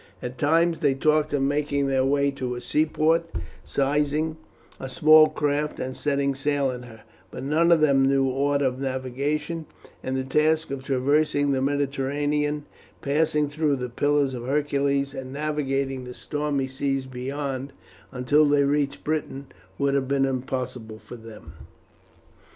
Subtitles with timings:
[0.19, 3.29] At times they talked of making their way to a seaport,
[3.63, 4.37] seizing
[4.79, 8.79] a small craft, and setting sail in her; but none of them knew aught of
[8.79, 9.67] navigation,
[10.01, 12.65] and the task of traversing the Mediterranean,
[13.01, 17.71] passing through the Pillars of Hercules, and navigating the stormy seas beyond
[18.11, 21.53] until they reached Britain, would have been impossible for them.